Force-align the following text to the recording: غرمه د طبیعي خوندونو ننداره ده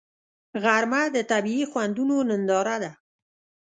غرمه 0.63 1.01
د 1.15 1.17
طبیعي 1.31 1.65
خوندونو 1.71 2.15
ننداره 2.29 2.75
ده 2.83 2.91